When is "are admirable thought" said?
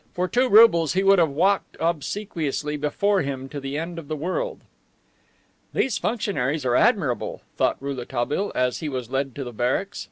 6.65-7.77